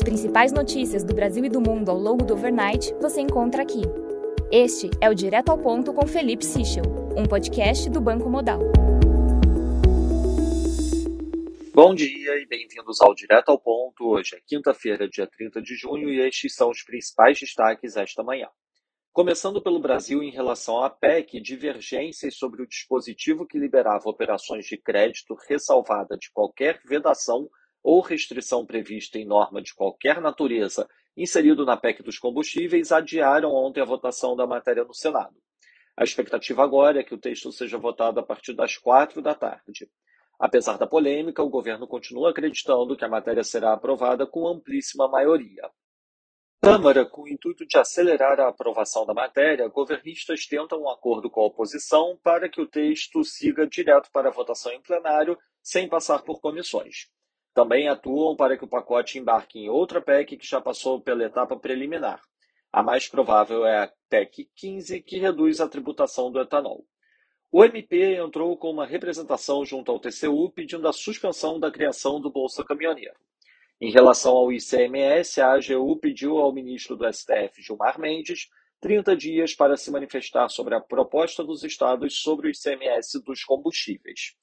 [0.00, 3.82] As principais notícias do Brasil e do mundo ao longo do overnight você encontra aqui.
[4.50, 6.84] Este é o Direto ao Ponto com Felipe Sichel,
[7.14, 8.60] um podcast do Banco Modal.
[11.74, 14.08] Bom dia e bem-vindos ao Direto ao Ponto.
[14.08, 18.48] Hoje é quinta-feira, dia 30 de junho, e estes são os principais destaques esta manhã.
[19.12, 24.78] Começando pelo Brasil em relação à PEC, divergências sobre o dispositivo que liberava operações de
[24.78, 27.50] crédito ressalvada de qualquer vedação
[27.82, 33.80] ou restrição prevista em norma de qualquer natureza inserido na PEC dos combustíveis adiaram ontem
[33.80, 35.36] a votação da matéria no Senado.
[35.96, 39.90] A expectativa agora é que o texto seja votado a partir das quatro da tarde.
[40.38, 45.70] Apesar da polêmica, o governo continua acreditando que a matéria será aprovada com amplíssima maioria.
[46.62, 51.40] Câmara, com o intuito de acelerar a aprovação da matéria, governistas tentam um acordo com
[51.40, 56.22] a oposição para que o texto siga direto para a votação em plenário, sem passar
[56.22, 57.08] por comissões.
[57.52, 61.56] Também atuam para que o pacote embarque em outra PEC que já passou pela etapa
[61.56, 62.20] preliminar.
[62.72, 66.86] A mais provável é a PEC 15, que reduz a tributação do etanol.
[67.50, 72.30] O MP entrou com uma representação junto ao TCU pedindo a suspensão da criação do
[72.30, 73.16] Bolsa Caminhoneiro.
[73.80, 78.48] Em relação ao ICMS, a AGU pediu ao ministro do STF, Gilmar Mendes,
[78.80, 84.36] 30 dias para se manifestar sobre a proposta dos estados sobre o ICMS dos combustíveis.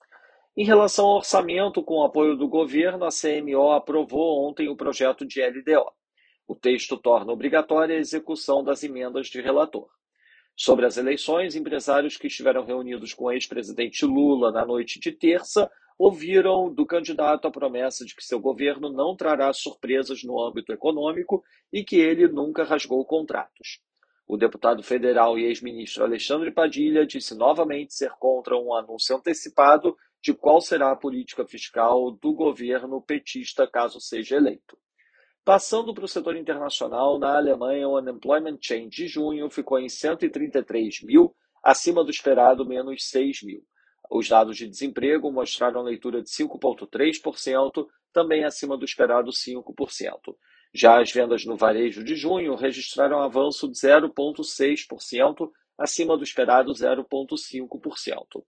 [0.60, 5.24] Em relação ao orçamento, com o apoio do governo, a CMO aprovou ontem o projeto
[5.24, 5.92] de LDO.
[6.48, 9.88] O texto torna obrigatória a execução das emendas de relator.
[10.56, 15.70] Sobre as eleições, empresários que estiveram reunidos com o ex-presidente Lula na noite de terça
[15.96, 21.44] ouviram do candidato a promessa de que seu governo não trará surpresas no âmbito econômico
[21.72, 23.80] e que ele nunca rasgou contratos.
[24.28, 30.34] O deputado federal e ex-ministro Alexandre Padilha disse novamente ser contra um anúncio antecipado de
[30.34, 34.78] qual será a política fiscal do governo petista caso seja eleito.
[35.46, 41.04] Passando para o setor internacional, na Alemanha, o unemployment change de junho ficou em 133
[41.04, 41.34] mil,
[41.64, 43.64] acima do esperado, menos 6 mil.
[44.10, 50.36] Os dados de desemprego mostraram leitura de 5,3%, também acima do esperado 5%.
[50.74, 58.44] Já as vendas no varejo de junho registraram avanço de 0,6%, acima do esperado 0,5%.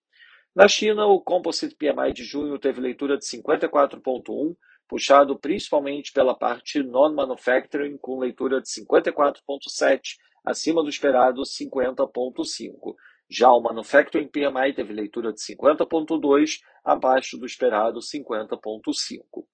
[0.56, 4.56] Na China, o Composite PMI de junho teve leitura de 54,1,
[4.88, 12.96] puxado principalmente pela parte non-manufacturing, com leitura de 54,7, acima do esperado 50,5.
[13.30, 19.46] Já o Manufacturing PMI teve leitura de 50,2, abaixo do esperado 50,5.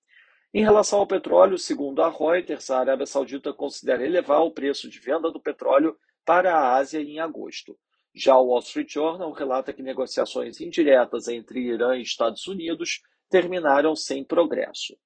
[0.54, 4.98] Em relação ao petróleo, segundo a Reuters, a Arábia Saudita considera elevar o preço de
[5.02, 7.78] venda do petróleo para a Ásia em agosto.
[8.16, 13.94] Já o Wall Street Journal relata que negociações indiretas entre Irã e Estados Unidos terminaram
[13.94, 14.98] sem progresso.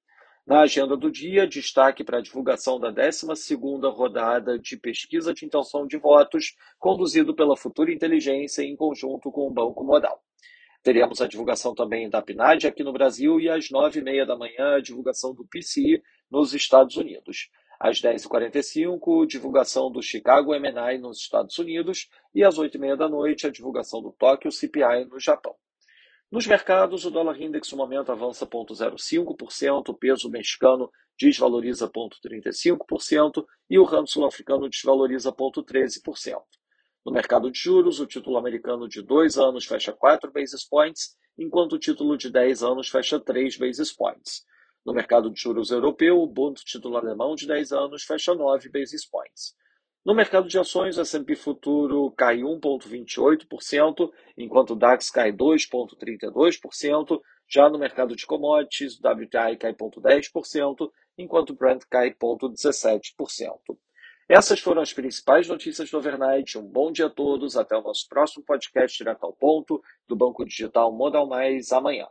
[0.46, 5.88] Na agenda do dia, destaque para a divulgação da 12ª rodada de pesquisa de intenção
[5.88, 10.22] de votos, conduzido pela Futura Inteligência em conjunto com o Banco Modal.
[10.82, 14.36] Teremos a divulgação também da PNAD aqui no Brasil e às nove e meia da
[14.36, 16.00] manhã a divulgação do PCI
[16.30, 17.50] nos Estados Unidos.
[17.80, 23.50] Às 10h45, divulgação do Chicago MNI nos Estados Unidos e às 8h30 da noite, a
[23.50, 25.54] divulgação do Tóquio CPI no Japão.
[26.30, 33.78] Nos mercados, o dólar index no momento avança 0,05%, o peso mexicano desvaloriza 0,35% e
[33.78, 36.36] o ramo sul-africano desvaloriza 0,13%.
[37.04, 41.72] No mercado de juros, o título americano de 2 anos fecha 4 basis points, enquanto
[41.72, 44.44] o título de 10 anos fecha 3 basis points.
[44.84, 49.04] No mercado de juros europeu, o Bund título alemão de 10 anos fecha 9 basis
[49.06, 49.54] points.
[50.04, 57.20] No mercado de ações, o S&P futuro cai 1,28%, enquanto o DAX cai 2,32%.
[57.46, 63.76] Já no mercado de commodities, o WTI cai 0,10%, enquanto o Brent cai 0,17%.
[64.26, 66.56] Essas foram as principais notícias do overnight.
[66.56, 67.56] Um bom dia a todos.
[67.56, 72.06] Até o nosso próximo podcast direto ao ponto do Banco Digital Modal Mais amanhã.